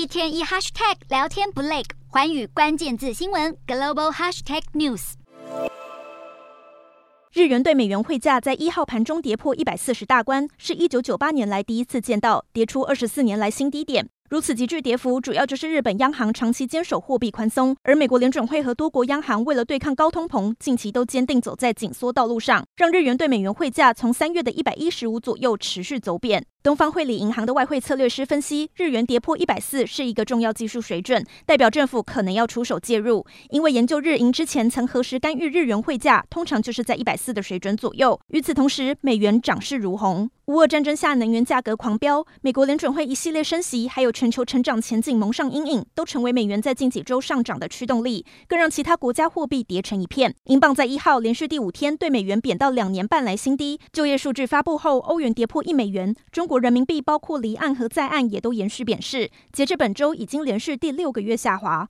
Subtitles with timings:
[0.00, 5.12] 一天一 hashtag 聊天不累，环宇关键字新闻 global hashtag news。
[7.34, 14.08] 日元兑美元汇价在一号盘中跌破一百四十大关，是一九九八年来第一次见到，跌出二十四年来新低点。
[14.30, 26.46] 如此急剧跌幅，主要就是日本央行长期坚守货币宽松，而美国联准会和多国央行为了对抗高通膨，近期都坚定走在紧缩道路上，让日元兑美元汇价从三月的一百一十五左右持续走贬。
[26.62, 38.20] 东方汇理银行的外汇策略师分析，日元跌破一百四是一个重要技术水准，代表政府可能要出手介入，因为研究日银之前曾何时干预日元汇价，通常就是在一百四的水准左右。
[38.28, 40.28] 与此同时，美元涨势如虹。
[40.46, 50.34] 乌俄战争下，能源价格狂飙，美国联准会一系列升息，还有全球成长前景蒙上阴影，都成为美元在近几周上涨的驱动力，更让其他国家货币跌成一片。
[50.46, 53.78] 英镑在一号连续第五天对美元贬到两年半来新低。
[53.92, 61.88] 就业数据发布后，欧元跌破一美元，中国人民币包括离岸和在岸也都延续贬势，截至本周已经连续第六个月下滑。